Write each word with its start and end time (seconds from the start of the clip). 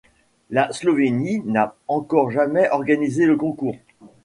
La 0.49 0.73
Slovénie 0.73 1.43
n'a 1.45 1.75
encore 1.87 2.31
jamais 2.31 2.67
organisé 2.71 3.27
le 3.27 3.37
concours. 3.37 3.75